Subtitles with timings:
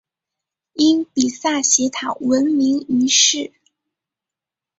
[0.73, 3.53] 因比萨斜塔闻名于世。